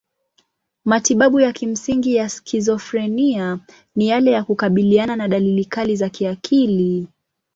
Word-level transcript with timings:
Matibabu 0.85 1.39
ya 1.39 1.51
kimsingi 1.53 2.15
ya 2.15 2.29
skizofrenia 2.29 3.59
ni 3.95 4.07
yale 4.07 4.31
ya 4.31 4.43
kukabiliana 4.43 5.15
na 5.15 5.27
dalili 5.27 5.65
kali 5.65 5.95
za 5.95 6.09
kiakili. 6.09 7.07